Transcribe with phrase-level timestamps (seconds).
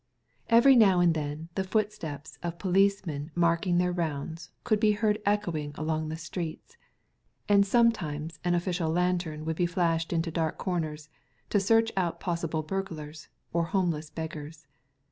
[0.49, 5.73] Every now and then the footsteps of policemen making their rounds, could be heard echoing
[5.75, 6.75] along the streets,
[7.47, 11.07] and sometimes an official lantern would be flashed into dark comers
[11.51, 14.65] to search out possible burglars or homeless beggars.